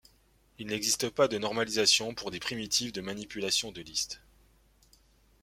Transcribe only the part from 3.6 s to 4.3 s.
de liste.